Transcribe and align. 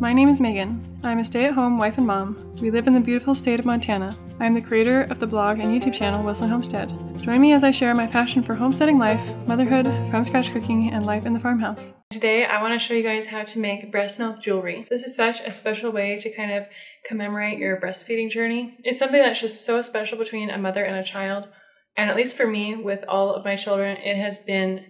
My 0.00 0.14
name 0.14 0.30
is 0.30 0.40
Megan. 0.40 0.98
I'm 1.04 1.18
a 1.18 1.24
stay 1.26 1.44
at 1.44 1.52
home 1.52 1.76
wife 1.76 1.98
and 1.98 2.06
mom. 2.06 2.54
We 2.62 2.70
live 2.70 2.86
in 2.86 2.94
the 2.94 3.00
beautiful 3.02 3.34
state 3.34 3.60
of 3.60 3.66
Montana. 3.66 4.16
I 4.38 4.46
am 4.46 4.54
the 4.54 4.62
creator 4.62 5.02
of 5.02 5.18
the 5.18 5.26
blog 5.26 5.58
and 5.58 5.68
YouTube 5.68 5.92
channel 5.92 6.24
Wilson 6.24 6.48
Homestead. 6.48 6.90
Join 7.18 7.38
me 7.38 7.52
as 7.52 7.62
I 7.62 7.70
share 7.70 7.94
my 7.94 8.06
passion 8.06 8.42
for 8.42 8.54
homesteading 8.54 8.98
life, 8.98 9.22
motherhood, 9.46 9.84
from 10.10 10.24
scratch 10.24 10.54
cooking, 10.54 10.90
and 10.90 11.04
life 11.04 11.26
in 11.26 11.34
the 11.34 11.38
farmhouse. 11.38 11.92
Today, 12.12 12.46
I 12.46 12.62
want 12.62 12.80
to 12.80 12.84
show 12.84 12.94
you 12.94 13.02
guys 13.02 13.26
how 13.26 13.42
to 13.42 13.58
make 13.58 13.92
breast 13.92 14.18
milk 14.18 14.42
jewelry. 14.42 14.82
This 14.88 15.02
is 15.02 15.14
such 15.14 15.40
a 15.40 15.52
special 15.52 15.92
way 15.92 16.18
to 16.18 16.34
kind 16.34 16.52
of 16.52 16.64
commemorate 17.06 17.58
your 17.58 17.78
breastfeeding 17.78 18.30
journey. 18.30 18.78
It's 18.82 18.98
something 18.98 19.20
that's 19.20 19.42
just 19.42 19.66
so 19.66 19.82
special 19.82 20.16
between 20.16 20.48
a 20.48 20.56
mother 20.56 20.82
and 20.82 20.96
a 20.96 21.04
child. 21.04 21.44
And 21.98 22.08
at 22.08 22.16
least 22.16 22.38
for 22.38 22.46
me, 22.46 22.74
with 22.74 23.04
all 23.06 23.34
of 23.34 23.44
my 23.44 23.56
children, 23.56 23.98
it 23.98 24.16
has 24.16 24.38
been 24.38 24.86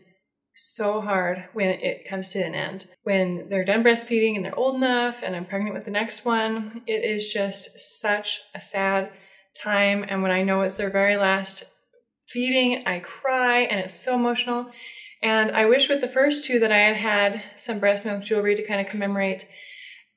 so 0.60 1.00
hard 1.00 1.44
when 1.54 1.68
it 1.68 2.08
comes 2.08 2.28
to 2.30 2.44
an 2.44 2.54
end. 2.54 2.86
When 3.02 3.48
they're 3.48 3.64
done 3.64 3.82
breastfeeding 3.82 4.36
and 4.36 4.44
they're 4.44 4.58
old 4.58 4.76
enough 4.76 5.16
and 5.22 5.34
I'm 5.34 5.46
pregnant 5.46 5.74
with 5.74 5.86
the 5.86 5.90
next 5.90 6.24
one, 6.24 6.82
it 6.86 7.04
is 7.04 7.28
just 7.28 7.70
such 8.00 8.40
a 8.54 8.60
sad 8.60 9.10
time. 9.62 10.04
And 10.08 10.22
when 10.22 10.30
I 10.30 10.42
know 10.42 10.62
it's 10.62 10.76
their 10.76 10.90
very 10.90 11.16
last 11.16 11.64
feeding, 12.28 12.84
I 12.86 13.00
cry 13.00 13.60
and 13.60 13.80
it's 13.80 13.98
so 13.98 14.14
emotional. 14.14 14.70
And 15.22 15.50
I 15.50 15.66
wish 15.66 15.88
with 15.88 16.00
the 16.00 16.08
first 16.08 16.44
two 16.44 16.58
that 16.60 16.72
I 16.72 16.78
had 16.78 16.96
had 16.96 17.42
some 17.56 17.78
breast 17.78 18.04
milk 18.04 18.24
jewelry 18.24 18.56
to 18.56 18.66
kind 18.66 18.80
of 18.80 18.90
commemorate 18.90 19.46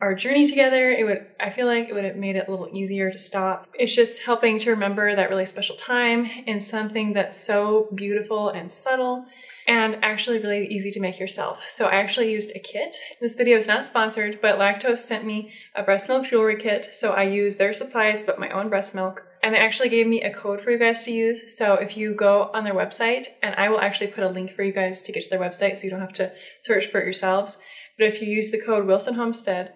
our 0.01 0.13
journey 0.13 0.49
together. 0.49 0.91
It 0.91 1.05
would, 1.05 1.25
I 1.39 1.51
feel 1.51 1.67
like 1.67 1.87
it 1.87 1.93
would 1.93 2.03
have 2.03 2.17
made 2.17 2.35
it 2.35 2.47
a 2.47 2.51
little 2.51 2.69
easier 2.73 3.11
to 3.11 3.17
stop. 3.17 3.69
It's 3.73 3.95
just 3.95 4.21
helping 4.21 4.59
to 4.59 4.71
remember 4.71 5.15
that 5.15 5.29
really 5.29 5.45
special 5.45 5.77
time 5.77 6.29
in 6.45 6.59
something 6.59 7.13
that's 7.13 7.39
so 7.39 7.89
beautiful 7.95 8.49
and 8.49 8.69
subtle 8.69 9.25
and 9.67 10.03
actually 10.03 10.39
really 10.39 10.67
easy 10.67 10.91
to 10.91 10.99
make 10.99 11.19
yourself. 11.19 11.57
So 11.69 11.85
I 11.85 11.95
actually 11.95 12.31
used 12.31 12.51
a 12.55 12.59
kit. 12.59 12.95
This 13.21 13.35
video 13.35 13.57
is 13.57 13.67
not 13.67 13.85
sponsored, 13.85 14.39
but 14.41 14.59
Lactose 14.59 14.99
sent 14.99 15.25
me 15.25 15.53
a 15.75 15.83
breast 15.83 16.09
milk 16.09 16.27
jewelry 16.27 16.61
kit. 16.61 16.89
So 16.93 17.11
I 17.11 17.23
used 17.23 17.59
their 17.59 17.73
supplies, 17.73 18.23
but 18.25 18.39
my 18.39 18.49
own 18.49 18.69
breast 18.69 18.93
milk. 18.93 19.23
And 19.41 19.53
they 19.53 19.59
actually 19.59 19.89
gave 19.89 20.07
me 20.07 20.23
a 20.23 20.33
code 20.33 20.61
for 20.61 20.71
you 20.71 20.79
guys 20.79 21.03
to 21.03 21.11
use. 21.11 21.57
So 21.57 21.73
if 21.75 21.97
you 21.97 22.13
go 22.15 22.49
on 22.53 22.63
their 22.63 22.73
website, 22.73 23.27
and 23.41 23.55
I 23.55 23.69
will 23.69 23.79
actually 23.79 24.07
put 24.07 24.23
a 24.23 24.29
link 24.29 24.53
for 24.53 24.63
you 24.63 24.73
guys 24.73 25.01
to 25.03 25.11
get 25.11 25.23
to 25.23 25.29
their 25.29 25.39
website 25.39 25.77
so 25.77 25.83
you 25.83 25.89
don't 25.89 25.99
have 25.99 26.13
to 26.13 26.31
search 26.61 26.87
for 26.87 26.99
it 26.99 27.05
yourselves. 27.05 27.57
But 27.97 28.07
if 28.07 28.21
you 28.21 28.27
use 28.27 28.51
the 28.51 28.61
code 28.61 28.85
Wilson 28.85 29.15
Homestead, 29.15 29.73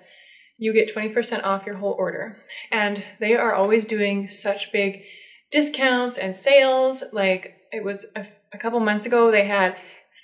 you 0.58 0.73
get 0.73 0.93
20% 0.93 1.43
off 1.43 1.65
your 1.65 1.77
whole 1.77 1.95
order. 1.97 2.38
And 2.71 3.03
they 3.19 3.35
are 3.35 3.53
always 3.53 3.85
doing 3.85 4.27
such 4.30 4.71
big 4.71 5.03
discounts 5.52 6.17
and 6.17 6.35
sales. 6.35 7.03
Like 7.13 7.56
it 7.71 7.83
was 7.83 8.05
a 8.15 8.25
a 8.53 8.57
couple 8.57 8.79
months 8.79 9.05
ago, 9.05 9.31
they 9.31 9.45
had 9.45 9.75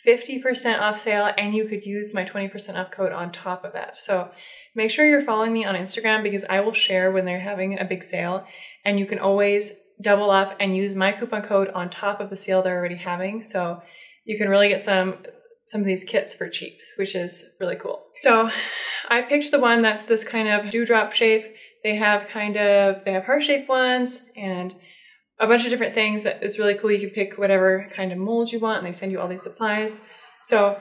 50% 0.07 0.79
off 0.79 1.01
sale 1.01 1.31
and 1.37 1.53
you 1.53 1.67
could 1.67 1.85
use 1.85 2.13
my 2.13 2.25
20% 2.25 2.75
off 2.75 2.91
code 2.91 3.11
on 3.11 3.31
top 3.31 3.63
of 3.63 3.73
that. 3.73 3.97
So 3.97 4.29
make 4.75 4.91
sure 4.91 5.05
you're 5.05 5.25
following 5.25 5.53
me 5.53 5.65
on 5.65 5.75
Instagram 5.75 6.23
because 6.23 6.43
I 6.49 6.59
will 6.59 6.73
share 6.73 7.11
when 7.11 7.25
they're 7.25 7.39
having 7.39 7.79
a 7.79 7.85
big 7.85 8.03
sale 8.03 8.45
and 8.85 8.99
you 8.99 9.05
can 9.05 9.19
always 9.19 9.71
double 10.01 10.31
up 10.31 10.57
and 10.59 10.75
use 10.75 10.95
my 10.95 11.11
coupon 11.11 11.43
code 11.43 11.69
on 11.69 11.89
top 11.89 12.19
of 12.19 12.29
the 12.29 12.37
sale 12.37 12.61
they're 12.61 12.77
already 12.77 12.97
having. 12.97 13.43
So 13.43 13.81
you 14.25 14.37
can 14.37 14.49
really 14.49 14.69
get 14.69 14.83
some 14.83 15.17
some 15.67 15.81
of 15.81 15.87
these 15.87 16.03
kits 16.03 16.33
for 16.33 16.49
cheap, 16.49 16.77
which 16.97 17.15
is 17.15 17.45
really 17.59 17.77
cool. 17.77 18.03
So 18.15 18.49
I 19.09 19.21
picked 19.21 19.49
the 19.49 19.59
one 19.59 19.81
that's 19.81 20.05
this 20.05 20.23
kind 20.23 20.49
of 20.49 20.71
dewdrop 20.71 21.13
shape. 21.13 21.45
They 21.83 21.95
have 21.95 22.27
kind 22.31 22.57
of, 22.57 23.03
they 23.05 23.13
have 23.13 23.23
heart 23.23 23.43
shaped 23.43 23.69
ones 23.69 24.19
and 24.35 24.75
a 25.43 25.47
bunch 25.47 25.65
of 25.65 25.69
different 25.69 25.93
things 25.93 26.25
It's 26.25 26.57
really 26.57 26.75
cool. 26.75 26.91
You 26.91 26.99
can 26.99 27.09
pick 27.09 27.37
whatever 27.37 27.89
kind 27.95 28.11
of 28.11 28.17
mold 28.17 28.51
you 28.51 28.59
want 28.59 28.77
and 28.83 28.87
they 28.87 28.97
send 28.97 29.11
you 29.11 29.19
all 29.19 29.27
these 29.27 29.43
supplies. 29.43 29.91
So 30.41 30.79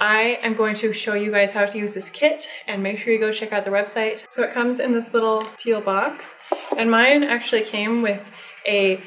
I 0.00 0.38
am 0.42 0.56
going 0.56 0.76
to 0.76 0.92
show 0.92 1.14
you 1.14 1.30
guys 1.30 1.52
how 1.52 1.66
to 1.66 1.78
use 1.78 1.94
this 1.94 2.10
kit 2.10 2.48
and 2.66 2.82
make 2.82 2.98
sure 2.98 3.12
you 3.12 3.18
go 3.18 3.32
check 3.32 3.52
out 3.52 3.64
the 3.64 3.70
website. 3.70 4.20
So 4.30 4.42
it 4.42 4.54
comes 4.54 4.78
in 4.78 4.92
this 4.92 5.12
little 5.14 5.42
teal 5.58 5.80
box 5.80 6.34
and 6.76 6.90
mine 6.90 7.22
actually 7.24 7.64
came 7.64 8.02
with 8.02 8.20
a 8.66 9.02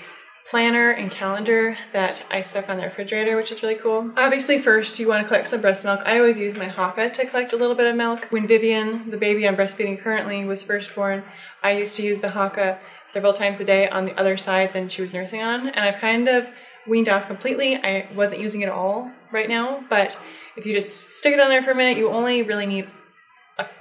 planner 0.50 0.92
and 0.92 1.12
calendar 1.12 1.78
that 1.92 2.24
I 2.30 2.42
stuck 2.42 2.70
on 2.70 2.78
the 2.78 2.84
refrigerator, 2.84 3.36
which 3.36 3.52
is 3.52 3.62
really 3.62 3.76
cool. 3.76 4.12
Obviously 4.16 4.62
first 4.62 4.98
you 4.98 5.08
want 5.08 5.24
to 5.24 5.28
collect 5.28 5.50
some 5.50 5.62
breast 5.62 5.84
milk. 5.84 6.00
I 6.06 6.20
always 6.20 6.38
use 6.38 6.58
my 6.58 6.70
Haakaa 6.70 7.14
to 7.14 7.26
collect 7.26 7.54
a 7.54 7.58
little 7.58 7.76
bit 7.76 7.88
of 7.88 7.96
milk. 7.96 8.28
When 8.30 8.48
Vivian, 8.48 9.12
the 9.12 9.18
baby 9.18 9.48
I'm 9.48 9.58
breastfeeding 9.58 10.02
currently, 10.02 10.46
was 10.46 10.64
first 10.64 10.94
born, 10.96 11.24
I 11.64 11.72
used 11.72 11.96
to 11.98 12.04
use 12.04 12.22
the 12.22 12.30
Haakaa 12.30 12.80
several 13.12 13.34
times 13.34 13.60
a 13.60 13.66
day 13.66 13.90
on 13.90 14.06
the 14.06 14.20
other 14.20 14.38
side 14.38 14.72
than 14.74 14.90
she 14.90 15.02
was 15.02 15.14
nursing 15.14 15.42
on. 15.42 15.68
And 15.68 15.80
I've 15.80 16.00
kind 16.00 16.28
of 16.30 16.46
weaned 16.88 17.10
off 17.10 17.28
completely. 17.28 17.76
I 17.76 18.10
wasn't 18.16 18.42
using 18.42 18.62
it 18.62 18.70
all 18.70 19.12
right 19.32 19.50
now, 19.50 19.84
but 19.90 20.18
if 20.56 20.66
you 20.66 20.74
just 20.74 21.12
stick 21.12 21.34
it 21.34 21.40
on 21.40 21.50
there 21.50 21.64
for 21.64 21.72
a 21.72 21.76
minute, 21.76 21.98
you 21.98 22.10
only 22.10 22.42
really 22.42 22.66
need 22.66 22.90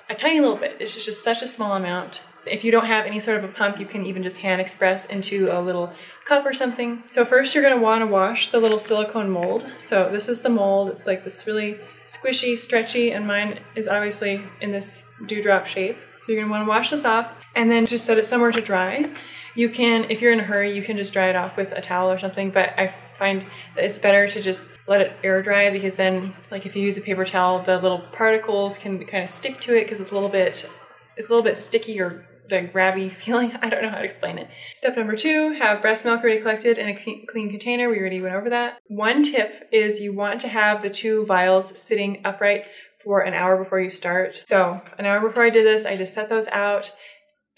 a, 0.08 0.14
tiny 0.14 0.40
little 0.40 0.56
bit. 0.56 0.76
It's 0.80 0.94
just, 0.94 1.06
just 1.06 1.24
such 1.24 1.42
a 1.42 1.48
small 1.48 1.74
amount. 1.76 2.22
If 2.46 2.64
you 2.64 2.70
don't 2.70 2.86
have 2.86 3.06
any 3.06 3.20
sort 3.20 3.38
of 3.38 3.44
a 3.44 3.52
pump, 3.52 3.78
you 3.78 3.86
can 3.86 4.06
even 4.06 4.22
just 4.22 4.36
hand 4.36 4.60
express 4.60 5.04
into 5.06 5.48
a 5.50 5.60
little 5.60 5.92
cup 6.26 6.46
or 6.46 6.54
something. 6.54 7.02
So 7.08 7.24
first 7.24 7.54
you're 7.54 7.64
gonna 7.64 7.80
wanna 7.80 8.06
wash 8.06 8.50
the 8.50 8.60
little 8.60 8.78
silicone 8.78 9.30
mold. 9.30 9.66
So 9.78 10.08
this 10.12 10.28
is 10.28 10.40
the 10.40 10.48
mold. 10.48 10.90
It's 10.90 11.06
like 11.06 11.24
this 11.24 11.46
really 11.46 11.78
squishy, 12.08 12.56
stretchy, 12.56 13.10
and 13.10 13.26
mine 13.26 13.60
is 13.74 13.88
obviously 13.88 14.44
in 14.60 14.70
this 14.70 15.02
dewdrop 15.26 15.66
shape. 15.66 15.96
So 16.24 16.32
you're 16.32 16.40
gonna 16.40 16.52
wanna 16.52 16.68
wash 16.68 16.90
this 16.90 17.04
off 17.04 17.30
and 17.56 17.70
then 17.70 17.86
just 17.86 18.04
set 18.04 18.18
it 18.18 18.26
somewhere 18.26 18.52
to 18.52 18.60
dry. 18.60 19.10
You 19.56 19.70
can, 19.70 20.10
if 20.10 20.20
you're 20.20 20.32
in 20.32 20.40
a 20.40 20.44
hurry, 20.44 20.76
you 20.76 20.82
can 20.82 20.96
just 20.96 21.12
dry 21.12 21.30
it 21.30 21.36
off 21.36 21.56
with 21.56 21.72
a 21.72 21.80
towel 21.80 22.10
or 22.10 22.18
something, 22.20 22.50
but 22.50 22.78
I 22.78 22.94
find 23.18 23.46
that 23.74 23.84
it's 23.84 23.98
better 23.98 24.28
to 24.30 24.42
just 24.42 24.62
let 24.86 25.00
it 25.00 25.12
air 25.22 25.42
dry 25.42 25.70
because 25.70 25.94
then, 25.94 26.34
like 26.50 26.66
if 26.66 26.76
you 26.76 26.82
use 26.82 26.98
a 26.98 27.00
paper 27.00 27.24
towel, 27.24 27.64
the 27.64 27.76
little 27.76 28.02
particles 28.12 28.78
can 28.78 29.04
kind 29.06 29.24
of 29.24 29.30
stick 29.30 29.60
to 29.62 29.76
it 29.76 29.84
because 29.84 30.00
it's 30.00 30.12
a 30.12 30.14
little 30.14 30.28
bit, 30.28 30.68
it's 31.16 31.28
a 31.28 31.30
little 31.30 31.44
bit 31.44 31.58
sticky 31.58 32.00
or 32.00 32.26
the 32.48 32.68
grabby 32.72 33.14
feeling. 33.24 33.52
I 33.60 33.68
don't 33.68 33.82
know 33.82 33.90
how 33.90 33.98
to 33.98 34.04
explain 34.04 34.38
it. 34.38 34.48
Step 34.74 34.96
number 34.96 35.16
two, 35.16 35.56
have 35.58 35.82
breast 35.82 36.04
milk 36.04 36.20
already 36.20 36.40
collected 36.40 36.78
in 36.78 36.88
a 36.88 37.26
clean 37.30 37.50
container. 37.50 37.88
We 37.88 37.98
already 37.98 38.20
went 38.20 38.34
over 38.34 38.50
that. 38.50 38.78
One 38.86 39.22
tip 39.22 39.68
is 39.72 40.00
you 40.00 40.12
want 40.12 40.40
to 40.42 40.48
have 40.48 40.82
the 40.82 40.90
two 40.90 41.26
vials 41.26 41.78
sitting 41.80 42.22
upright 42.24 42.64
for 43.04 43.20
an 43.20 43.34
hour 43.34 43.56
before 43.62 43.80
you 43.80 43.90
start. 43.90 44.40
So 44.44 44.80
an 44.98 45.06
hour 45.06 45.20
before 45.26 45.44
I 45.44 45.50
did 45.50 45.64
this, 45.64 45.86
I 45.86 45.96
just 45.96 46.14
set 46.14 46.28
those 46.28 46.48
out 46.48 46.90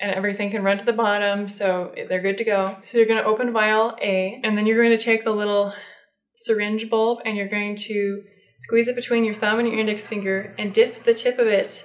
and 0.00 0.12
everything 0.12 0.50
can 0.50 0.62
run 0.62 0.78
to 0.78 0.84
the 0.84 0.92
bottom, 0.92 1.48
so 1.48 1.92
they're 2.09 2.22
good 2.22 2.38
to 2.38 2.44
go. 2.44 2.76
So 2.84 2.98
you're 2.98 3.06
gonna 3.06 3.22
open 3.22 3.53
vial 3.53 3.97
A, 4.03 4.41
and 4.42 4.56
then 4.56 4.66
you're 4.66 4.82
going 4.82 4.97
to 4.97 5.04
take 5.04 5.25
the 5.25 5.32
little 5.32 5.72
syringe 6.38 6.88
bulb 6.88 7.19
and 7.25 7.36
you're 7.36 7.48
going 7.48 7.76
to 7.76 8.22
squeeze 8.62 8.88
it 8.88 8.97
between 8.97 9.25
your 9.25 9.34
thumb 9.34 9.58
and 9.58 9.69
your 9.69 9.78
index 9.78 10.06
finger 10.06 10.54
and 10.58 10.72
dip 10.72 11.04
the 11.04 11.14
tip 11.14 11.38
of 11.38 11.47
it 11.47 11.84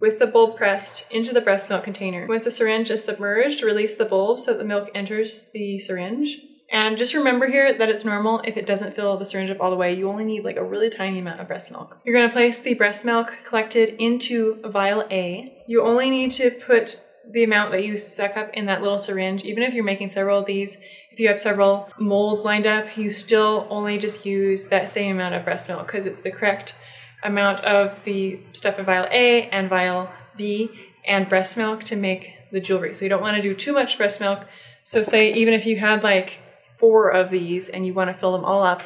with 0.00 0.18
the 0.18 0.26
bulb 0.26 0.56
pressed 0.56 1.06
into 1.10 1.32
the 1.32 1.40
breast 1.40 1.68
milk 1.68 1.84
container. 1.84 2.26
Once 2.26 2.44
the 2.44 2.50
syringe 2.50 2.90
is 2.90 3.04
submerged, 3.04 3.62
release 3.62 3.94
the 3.94 4.04
bulb 4.04 4.40
so 4.40 4.52
that 4.52 4.58
the 4.58 4.64
milk 4.64 4.88
enters 4.94 5.48
the 5.54 5.78
syringe. 5.78 6.36
And 6.72 6.96
just 6.96 7.14
remember 7.14 7.46
here 7.46 7.76
that 7.76 7.88
it's 7.88 8.04
normal 8.04 8.40
if 8.44 8.56
it 8.56 8.66
doesn't 8.66 8.96
fill 8.96 9.18
the 9.18 9.26
syringe 9.26 9.50
up 9.50 9.60
all 9.60 9.70
the 9.70 9.76
way. 9.76 9.94
You 9.94 10.08
only 10.08 10.24
need 10.24 10.44
like 10.44 10.56
a 10.56 10.64
really 10.64 10.90
tiny 10.90 11.20
amount 11.20 11.40
of 11.40 11.46
breast 11.46 11.70
milk. 11.70 11.98
You're 12.04 12.18
gonna 12.18 12.32
place 12.32 12.58
the 12.58 12.74
breast 12.74 13.04
milk 13.04 13.28
collected 13.46 13.94
into 14.00 14.60
vial 14.66 15.04
A. 15.10 15.62
You 15.68 15.82
only 15.82 16.10
need 16.10 16.32
to 16.32 16.50
put 16.50 16.98
the 17.32 17.44
amount 17.44 17.72
that 17.72 17.84
you 17.84 17.96
suck 17.96 18.36
up 18.36 18.50
in 18.54 18.66
that 18.66 18.82
little 18.82 18.98
syringe. 18.98 19.42
Even 19.44 19.62
if 19.62 19.74
you're 19.74 19.84
making 19.84 20.10
several 20.10 20.40
of 20.40 20.46
these, 20.46 20.76
if 21.10 21.18
you 21.18 21.28
have 21.28 21.40
several 21.40 21.88
molds 21.98 22.44
lined 22.44 22.66
up, 22.66 22.96
you 22.96 23.10
still 23.10 23.66
only 23.70 23.98
just 23.98 24.24
use 24.24 24.68
that 24.68 24.88
same 24.88 25.16
amount 25.16 25.34
of 25.34 25.44
breast 25.44 25.68
milk 25.68 25.86
because 25.86 26.06
it's 26.06 26.20
the 26.20 26.30
correct 26.30 26.74
amount 27.22 27.64
of 27.64 28.02
the 28.04 28.40
stuff 28.52 28.78
in 28.78 28.84
vial 28.84 29.06
A 29.10 29.48
and 29.50 29.68
vial 29.68 30.10
B 30.36 30.70
and 31.06 31.28
breast 31.28 31.56
milk 31.56 31.84
to 31.84 31.96
make 31.96 32.30
the 32.50 32.60
jewelry. 32.60 32.94
So 32.94 33.04
you 33.04 33.08
don't 33.08 33.22
want 33.22 33.36
to 33.36 33.42
do 33.42 33.54
too 33.54 33.72
much 33.72 33.96
breast 33.96 34.20
milk. 34.20 34.40
So 34.84 35.02
say 35.02 35.32
even 35.34 35.54
if 35.54 35.66
you 35.66 35.78
had 35.78 36.02
like 36.02 36.38
four 36.78 37.10
of 37.10 37.30
these 37.30 37.68
and 37.68 37.86
you 37.86 37.94
want 37.94 38.10
to 38.10 38.18
fill 38.18 38.32
them 38.32 38.44
all 38.44 38.62
up, 38.62 38.82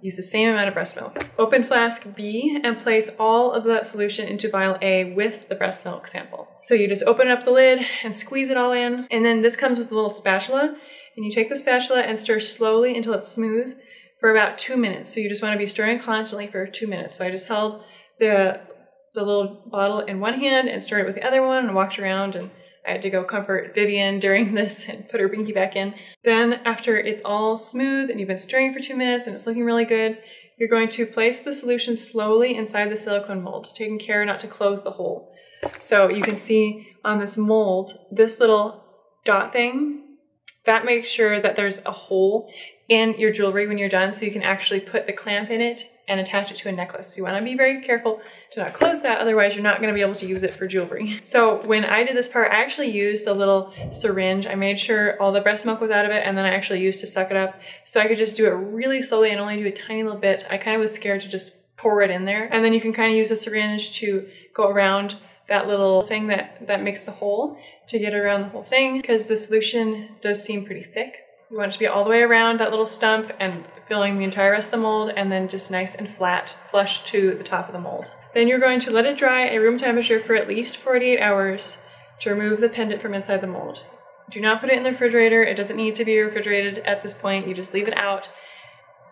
use 0.00 0.16
the 0.16 0.22
same 0.22 0.48
amount 0.48 0.68
of 0.68 0.74
breast 0.74 0.96
milk. 0.96 1.26
Open 1.38 1.64
flask 1.64 2.04
B 2.14 2.58
and 2.62 2.80
place 2.80 3.08
all 3.18 3.52
of 3.52 3.64
that 3.64 3.86
solution 3.86 4.28
into 4.28 4.50
vial 4.50 4.78
A 4.80 5.12
with 5.14 5.48
the 5.48 5.54
breast 5.54 5.84
milk 5.84 6.06
sample. 6.06 6.48
So 6.62 6.74
you 6.74 6.88
just 6.88 7.02
open 7.02 7.28
up 7.28 7.44
the 7.44 7.50
lid 7.50 7.80
and 8.04 8.14
squeeze 8.14 8.50
it 8.50 8.56
all 8.56 8.72
in. 8.72 9.06
And 9.10 9.24
then 9.24 9.42
this 9.42 9.56
comes 9.56 9.78
with 9.78 9.90
a 9.90 9.94
little 9.94 10.10
spatula 10.10 10.76
and 11.16 11.24
you 11.24 11.32
take 11.34 11.48
the 11.48 11.56
spatula 11.56 12.02
and 12.02 12.18
stir 12.18 12.40
slowly 12.40 12.96
until 12.96 13.14
it's 13.14 13.32
smooth 13.32 13.76
for 14.20 14.30
about 14.30 14.58
two 14.58 14.76
minutes. 14.76 15.12
So 15.12 15.20
you 15.20 15.28
just 15.28 15.42
want 15.42 15.54
to 15.54 15.58
be 15.58 15.66
stirring 15.66 16.00
constantly 16.00 16.46
for 16.46 16.66
two 16.66 16.86
minutes. 16.86 17.16
So 17.16 17.26
I 17.26 17.30
just 17.30 17.48
held 17.48 17.82
the 18.18 18.60
the 19.14 19.22
little 19.22 19.64
bottle 19.66 20.00
in 20.00 20.20
one 20.20 20.38
hand 20.38 20.68
and 20.68 20.82
stirred 20.82 21.00
it 21.00 21.06
with 21.06 21.16
the 21.16 21.26
other 21.26 21.44
one 21.44 21.64
and 21.64 21.74
walked 21.74 21.98
around 21.98 22.36
and 22.36 22.50
I 22.86 22.92
had 22.92 23.02
to 23.02 23.10
go 23.10 23.24
comfort 23.24 23.74
Vivian 23.74 24.20
during 24.20 24.54
this 24.56 24.84
and 24.88 25.08
put 25.08 25.20
her 25.20 25.28
binky 25.28 25.54
back 25.54 25.76
in. 25.76 25.94
Then 26.24 26.54
after 26.64 26.96
it's 26.98 27.22
all 27.24 27.56
smooth 27.56 28.10
and 28.10 28.18
you've 28.18 28.28
been 28.28 28.38
stirring 28.38 28.72
for 28.72 28.80
two 28.80 28.96
minutes 28.96 29.26
and 29.26 29.34
it's 29.34 29.46
looking 29.46 29.64
really 29.64 29.84
good, 29.84 30.18
you're 30.58 30.68
going 30.68 30.88
to 30.88 31.06
place 31.06 31.40
the 31.40 31.54
solution 31.54 31.96
slowly 31.96 32.56
inside 32.56 32.90
the 32.90 32.96
silicone 32.96 33.42
mold, 33.42 33.68
taking 33.74 33.98
care 33.98 34.24
not 34.24 34.40
to 34.40 34.48
close 34.48 34.82
the 34.82 34.90
hole. 34.90 35.32
So 35.80 36.08
you 36.08 36.22
can 36.22 36.36
see 36.36 36.88
on 37.04 37.18
this 37.18 37.36
mold, 37.36 37.92
this 38.10 38.40
little 38.40 38.84
dot 39.24 39.52
thing, 39.52 40.02
that 40.66 40.84
makes 40.84 41.08
sure 41.08 41.40
that 41.40 41.56
there's 41.56 41.80
a 41.86 41.92
hole 41.92 42.50
in 42.88 43.14
your 43.18 43.30
jewelry 43.30 43.68
when 43.68 43.76
you're 43.76 43.88
done 43.88 44.12
so 44.12 44.24
you 44.24 44.30
can 44.30 44.42
actually 44.42 44.80
put 44.80 45.06
the 45.06 45.12
clamp 45.12 45.50
in 45.50 45.60
it 45.60 45.90
and 46.08 46.18
attach 46.18 46.50
it 46.50 46.56
to 46.56 46.70
a 46.70 46.72
necklace. 46.72 47.18
You 47.18 47.22
want 47.22 47.36
to 47.36 47.44
be 47.44 47.54
very 47.54 47.82
careful 47.82 48.20
to 48.52 48.60
not 48.60 48.72
close 48.72 49.02
that, 49.02 49.20
otherwise 49.20 49.54
you're 49.54 49.62
not 49.62 49.82
to 49.82 49.92
be 49.92 50.00
able 50.00 50.14
to 50.14 50.26
use 50.26 50.42
it 50.42 50.54
for 50.54 50.66
jewelry. 50.66 51.22
So 51.28 51.62
when 51.66 51.84
I 51.84 52.04
did 52.04 52.16
this 52.16 52.28
part, 52.28 52.50
I 52.50 52.62
actually 52.62 52.90
used 52.90 53.26
a 53.26 53.34
little 53.34 53.74
syringe. 53.92 54.46
I 54.46 54.54
made 54.54 54.80
sure 54.80 55.20
all 55.20 55.32
the 55.32 55.42
breast 55.42 55.66
milk 55.66 55.80
was 55.80 55.90
out 55.90 56.06
of 56.06 56.10
it 56.10 56.22
and 56.24 56.38
then 56.38 56.46
I 56.46 56.54
actually 56.54 56.80
used 56.80 57.00
to 57.00 57.06
suck 57.06 57.30
it 57.30 57.36
up 57.36 57.60
so 57.84 58.00
I 58.00 58.08
could 58.08 58.16
just 58.16 58.36
do 58.36 58.46
it 58.46 58.50
really 58.50 59.02
slowly 59.02 59.30
and 59.30 59.38
only 59.38 59.58
do 59.58 59.66
a 59.66 59.72
tiny 59.72 60.02
little 60.02 60.18
bit. 60.18 60.46
I 60.48 60.56
kind 60.56 60.74
of 60.74 60.80
was 60.80 60.94
scared 60.94 61.20
to 61.22 61.28
just 61.28 61.54
pour 61.76 62.00
it 62.00 62.10
in 62.10 62.24
there. 62.24 62.52
And 62.52 62.64
then 62.64 62.72
you 62.72 62.80
can 62.80 62.94
kind 62.94 63.12
of 63.12 63.18
use 63.18 63.30
a 63.30 63.36
syringe 63.36 63.92
to 63.98 64.26
go 64.54 64.68
around 64.68 65.16
that 65.48 65.66
little 65.66 66.06
thing 66.06 66.28
that, 66.28 66.66
that 66.66 66.82
makes 66.82 67.04
the 67.04 67.12
hole 67.12 67.58
to 67.88 67.98
get 67.98 68.14
around 68.14 68.42
the 68.42 68.48
whole 68.48 68.64
thing 68.64 69.00
because 69.00 69.26
the 69.26 69.36
solution 69.36 70.08
does 70.22 70.42
seem 70.42 70.64
pretty 70.64 70.82
thick. 70.82 71.14
You 71.50 71.56
want 71.56 71.70
it 71.70 71.72
to 71.74 71.78
be 71.78 71.86
all 71.86 72.04
the 72.04 72.10
way 72.10 72.20
around 72.20 72.60
that 72.60 72.68
little 72.70 72.86
stump 72.86 73.32
and 73.40 73.64
filling 73.88 74.18
the 74.18 74.24
entire 74.24 74.50
rest 74.50 74.66
of 74.66 74.72
the 74.72 74.76
mold 74.76 75.12
and 75.16 75.32
then 75.32 75.48
just 75.48 75.70
nice 75.70 75.94
and 75.94 76.14
flat, 76.14 76.54
flush 76.70 77.04
to 77.04 77.34
the 77.36 77.44
top 77.44 77.68
of 77.68 77.72
the 77.72 77.80
mold. 77.80 78.10
Then 78.34 78.48
you're 78.48 78.58
going 78.58 78.80
to 78.80 78.90
let 78.90 79.06
it 79.06 79.16
dry 79.16 79.46
at 79.46 79.56
room 79.56 79.78
temperature 79.78 80.20
for 80.20 80.34
at 80.34 80.46
least 80.46 80.76
48 80.76 81.18
hours 81.18 81.78
to 82.20 82.28
remove 82.28 82.60
the 82.60 82.68
pendant 82.68 83.00
from 83.00 83.14
inside 83.14 83.40
the 83.40 83.46
mold. 83.46 83.82
Do 84.30 84.42
not 84.42 84.60
put 84.60 84.68
it 84.68 84.76
in 84.76 84.82
the 84.82 84.90
refrigerator. 84.90 85.42
It 85.42 85.54
doesn't 85.54 85.76
need 85.76 85.96
to 85.96 86.04
be 86.04 86.18
refrigerated 86.18 86.80
at 86.80 87.02
this 87.02 87.14
point. 87.14 87.48
You 87.48 87.54
just 87.54 87.72
leave 87.72 87.88
it 87.88 87.96
out 87.96 88.24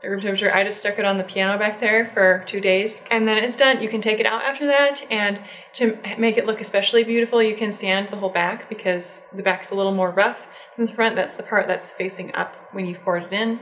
at 0.05 0.11
room 0.11 0.21
temperature. 0.21 0.55
I 0.55 0.63
just 0.63 0.79
stuck 0.79 0.99
it 0.99 1.07
on 1.07 1.17
the 1.17 1.25
piano 1.25 1.59
back 1.59 1.81
there 1.81 2.11
for 2.13 2.45
two 2.47 2.61
days 2.61 3.01
and 3.11 3.27
then 3.27 3.39
it's 3.39 3.57
done. 3.57 3.81
You 3.81 3.89
can 3.89 4.03
take 4.03 4.21
it 4.21 4.27
out 4.27 4.43
after 4.43 4.67
that 4.67 5.07
and 5.11 5.41
to 5.77 5.99
make 6.19 6.37
it 6.37 6.45
look 6.45 6.61
especially 6.61 7.03
beautiful, 7.03 7.43
you 7.43 7.57
can 7.57 7.73
sand 7.73 8.09
the 8.11 8.17
whole 8.17 8.29
back 8.29 8.69
because 8.69 9.23
the 9.35 9.43
back's 9.43 9.71
a 9.71 9.75
little 9.75 9.95
more 9.95 10.11
rough 10.11 10.37
in 10.79 10.87
the 10.87 10.93
front, 10.93 11.17
that's 11.17 11.35
the 11.35 11.43
part 11.43 11.67
that's 11.67 11.93
facing 11.93 12.35
up 12.35 12.55
when 12.73 12.87
you 12.87 12.97
poured 12.97 13.25
it 13.25 13.33
in. 13.33 13.61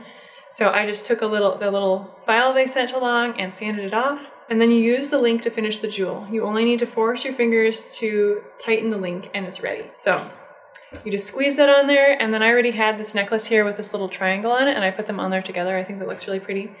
So 0.51 0.69
I 0.69 0.85
just 0.85 1.05
took 1.05 1.21
a 1.21 1.25
little, 1.25 1.57
the 1.57 1.71
little 1.71 2.17
file 2.25 2.53
they 2.53 2.67
sent 2.67 2.93
along 2.93 3.39
and 3.39 3.53
sanded 3.53 3.85
it 3.85 3.93
off. 3.93 4.21
And 4.49 4.61
then 4.61 4.71
you 4.71 4.77
use 4.77 5.09
the 5.09 5.17
link 5.17 5.41
to 5.43 5.49
finish 5.49 5.79
the 5.79 5.87
jewel. 5.87 6.27
You 6.31 6.45
only 6.45 6.63
need 6.63 6.79
to 6.79 6.87
force 6.87 7.25
your 7.25 7.33
fingers 7.33 7.89
to 7.97 8.41
tighten 8.63 8.89
the 8.91 8.97
link 8.97 9.29
and 9.33 9.45
it's 9.45 9.61
ready. 9.61 9.89
So 9.95 10.29
you 11.03 11.11
just 11.11 11.27
squeeze 11.27 11.57
that 11.57 11.67
on 11.67 11.87
there 11.87 12.21
and 12.21 12.33
then 12.33 12.43
I 12.43 12.49
already 12.49 12.71
had 12.71 12.99
this 12.99 13.13
necklace 13.13 13.45
here 13.45 13.65
with 13.65 13.75
this 13.75 13.91
little 13.91 14.07
triangle 14.07 14.51
on 14.51 14.67
it 14.67 14.75
and 14.75 14.83
I 14.83 14.91
put 14.91 15.07
them 15.07 15.19
on 15.19 15.31
there 15.31 15.41
together. 15.41 15.77
I 15.77 15.83
think 15.83 15.99
that 15.99 16.07
looks 16.07 16.27
really 16.27 16.39
pretty. 16.39 16.71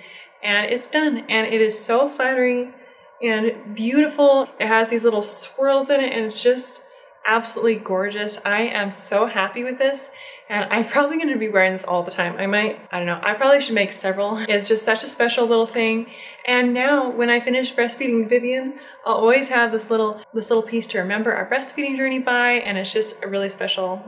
And 0.43 0.71
it's 0.71 0.87
done 0.87 1.25
and 1.27 1.47
it 1.47 1.59
is 1.59 1.77
so 1.77 2.07
flattering 2.07 2.73
and 3.21 3.75
beautiful. 3.75 4.47
It 4.59 4.67
has 4.67 4.89
these 4.89 5.03
little 5.03 5.23
swirls 5.23 5.89
in 5.89 5.99
it 5.99 6.13
and 6.13 6.31
it's 6.31 6.41
just 6.41 6.81
absolutely 7.25 7.75
gorgeous. 7.75 8.37
I 8.45 8.61
am 8.61 8.91
so 8.91 9.27
happy 9.27 9.63
with 9.63 9.77
this 9.77 10.09
and 10.47 10.71
I'm 10.71 10.87
probably 10.87 11.17
to 11.19 11.37
be 11.37 11.49
wearing 11.49 11.73
this 11.73 11.83
all 11.83 12.03
the 12.03 12.11
time. 12.11 12.37
I 12.37 12.45
might, 12.45 12.79
I 12.91 12.99
don't 12.99 13.07
know, 13.07 13.19
I 13.21 13.33
probably 13.33 13.61
should 13.61 13.73
make 13.73 13.91
several. 13.91 14.37
It's 14.47 14.67
just 14.67 14.85
such 14.85 15.03
a 15.03 15.09
special 15.09 15.47
little 15.47 15.65
thing. 15.65 16.07
And 16.45 16.73
now 16.73 17.09
when 17.09 17.31
I 17.31 17.39
finish 17.39 17.73
breastfeeding 17.73 18.29
Vivian, 18.29 18.75
I'll 19.05 19.15
always 19.15 19.47
have 19.47 19.71
this 19.71 19.89
little, 19.89 20.21
this 20.33 20.49
little 20.51 20.63
piece 20.63 20.85
to 20.87 20.99
remember 20.99 21.33
our 21.33 21.49
breastfeeding 21.49 21.97
journey 21.97 22.19
by 22.19 22.53
and 22.53 22.77
it's 22.77 22.93
just 22.93 23.15
a 23.23 23.27
really 23.27 23.49
special, 23.49 24.03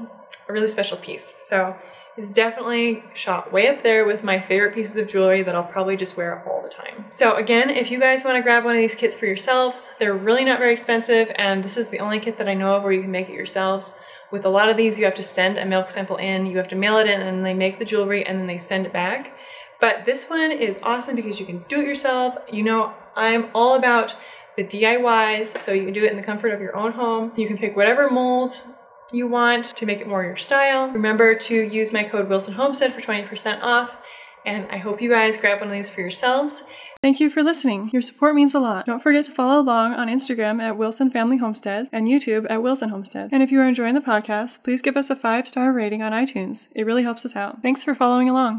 a 0.48 0.54
really 0.54 0.70
special 0.70 0.98
piece. 0.98 1.34
So 1.48 1.76
is 2.18 2.32
definitely 2.32 3.04
shot 3.14 3.54
way 3.54 3.68
up 3.68 3.84
there 3.84 4.06
with 4.06 4.24
my 4.24 4.40
favorite 4.40 4.74
pieces 4.74 4.96
of 4.96 5.08
jewelry 5.08 5.44
that 5.44 5.56
I'll 5.56 5.64
probably 5.64 5.96
just 5.96 6.18
wear 6.18 6.44
all 6.48 6.64
the 6.64 6.70
time. 6.70 7.06
So 7.12 7.36
again, 7.36 7.70
if 7.70 7.92
you 7.92 8.00
guys 8.00 8.24
wanna 8.24 8.42
grab 8.42 8.66
one 8.66 8.76
of 8.76 8.80
these 8.80 8.96
kits 8.96 9.16
for 9.16 9.28
yourselves, 9.28 9.88
they're 10.00 10.16
really 10.16 10.44
not 10.44 10.60
very 10.60 10.74
expensive 10.74 11.32
and 11.36 11.64
this 11.64 11.78
is 11.78 11.90
the 11.90 12.00
only 12.00 12.20
kit 12.20 12.38
that 12.40 12.48
I 12.48 12.56
know 12.56 12.76
of 12.76 12.84
where 12.84 12.92
you 12.92 13.02
can 13.02 13.12
make 13.12 13.30
it 13.30 13.36
yourselves. 13.36 13.94
With 14.32 14.46
a 14.46 14.50
lot 14.50 14.70
of 14.70 14.76
these, 14.76 14.98
you 14.98 15.06
have 15.06 15.16
to 15.16 15.24
send 15.24 15.58
a 15.58 15.66
milk 15.66 15.92
sample 15.92 16.18
in, 16.18 16.48
you 16.48 16.58
have 16.58 16.70
to 16.70 16.76
mail 16.76 16.98
it 16.98 17.08
in 17.08 17.22
and 17.22 17.46
they 17.46 17.54
make 17.54 17.80
the 17.80 17.86
jewelry 17.86 18.26
and 18.26 18.40
then 18.40 18.48
they 18.48 18.60
send 18.60 18.86
it 18.86 18.94
back. 18.94 19.38
But 19.80 20.06
this 20.06 20.26
one 20.26 20.52
is 20.52 20.80
awesome 20.82 21.16
because 21.16 21.40
you 21.40 21.46
can 21.46 21.64
do 21.70 21.80
it 21.80 21.86
yourself. 21.86 22.36
You 22.52 22.64
know, 22.64 22.94
I'm 23.16 23.50
all 23.54 23.76
about 23.76 24.16
the 24.58 24.64
DIYs, 24.64 25.60
so 25.60 25.72
you 25.72 25.86
can 25.86 25.94
do 25.94 26.04
it 26.04 26.10
in 26.10 26.18
the 26.18 26.24
comfort 26.24 26.52
of 26.52 26.60
your 26.60 26.76
own 26.76 26.92
home. 26.92 27.32
You 27.38 27.48
can 27.48 27.60
pick 27.60 27.76
whatever 27.76 28.10
mold 28.10 28.60
you 29.12 29.28
want 29.28 29.66
to 29.66 29.86
make 29.86 30.00
it 30.00 30.08
more 30.08 30.24
your 30.24 30.38
style. 30.38 30.90
Remember 30.90 31.36
to 31.36 31.56
use 31.56 31.92
my 31.92 32.04
code 32.04 32.30
Wilson 32.30 32.54
Homestead 32.54 32.94
for 32.94 33.02
20% 33.02 33.62
off. 33.62 33.90
And 34.46 34.68
I 34.72 34.78
hope 34.78 35.02
you 35.02 35.10
guys 35.10 35.38
grab 35.38 35.60
one 35.60 35.70
of 35.70 35.74
these 35.74 35.90
for 35.90 36.02
yourselves. 36.02 36.62
Thank 37.04 37.20
you 37.20 37.30
for 37.30 37.44
listening. 37.44 37.90
Your 37.94 38.02
support 38.02 38.34
means 38.34 38.56
a 38.56 38.60
lot. 38.60 38.86
Don't 38.86 39.04
forget 39.04 39.26
to 39.26 39.32
follow 39.32 39.62
along 39.62 39.94
on 39.94 40.08
Instagram 40.08 40.62
at 40.62 40.78
Wilson 40.78 41.12
Family 41.12 41.38
Homestead 41.38 41.90
and 41.92 42.08
YouTube 42.08 42.48
at 42.50 42.64
Wilson 42.64 42.90
Homestead. 42.90 43.30
And 43.32 43.44
if 43.44 43.52
you 43.52 43.60
are 43.60 43.68
enjoying 43.68 43.94
the 43.94 44.02
podcast, 44.02 44.64
please 44.64 44.82
give 44.82 44.98
us 44.98 45.10
a 45.10 45.16
five 45.16 45.48
star 45.48 45.72
rating 45.72 46.02
on 46.02 46.12
iTunes. 46.12 46.70
It 46.76 46.86
really 46.86 47.04
helps 47.04 47.26
us 47.26 47.36
out. 47.36 47.62
Thanks 47.62 47.84
for 47.84 47.94
following 47.94 48.30
along. 48.30 48.56